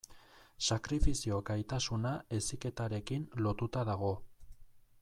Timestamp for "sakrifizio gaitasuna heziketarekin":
0.67-3.29